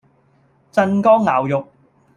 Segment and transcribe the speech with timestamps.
[0.71, 1.67] 鎮江肴肉